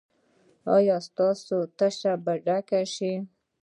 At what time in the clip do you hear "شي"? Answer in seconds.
2.93-3.13